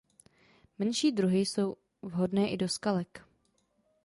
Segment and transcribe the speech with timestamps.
[0.79, 3.21] Menší druhy jsou vhodné i do skalek.